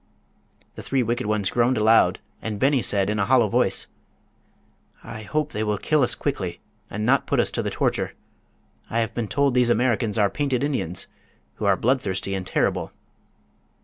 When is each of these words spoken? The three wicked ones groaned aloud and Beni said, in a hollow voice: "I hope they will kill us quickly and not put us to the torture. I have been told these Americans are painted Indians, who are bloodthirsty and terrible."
The 0.73 0.81
three 0.81 1.03
wicked 1.03 1.27
ones 1.27 1.51
groaned 1.51 1.77
aloud 1.77 2.19
and 2.41 2.59
Beni 2.59 2.81
said, 2.81 3.07
in 3.07 3.19
a 3.19 3.25
hollow 3.27 3.47
voice: 3.47 3.85
"I 5.03 5.21
hope 5.21 5.51
they 5.51 5.63
will 5.63 5.77
kill 5.77 6.01
us 6.01 6.15
quickly 6.15 6.59
and 6.89 7.05
not 7.05 7.27
put 7.27 7.39
us 7.39 7.51
to 7.51 7.61
the 7.61 7.69
torture. 7.69 8.13
I 8.89 8.97
have 8.97 9.13
been 9.13 9.27
told 9.27 9.53
these 9.53 9.69
Americans 9.69 10.17
are 10.17 10.27
painted 10.31 10.63
Indians, 10.63 11.05
who 11.57 11.65
are 11.65 11.75
bloodthirsty 11.77 12.33
and 12.33 12.47
terrible." 12.47 12.91